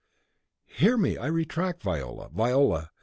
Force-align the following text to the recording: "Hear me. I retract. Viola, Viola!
"Hear 0.65 0.97
me. 0.97 1.17
I 1.19 1.27
retract. 1.27 1.83
Viola, 1.83 2.29
Viola! 2.29 2.89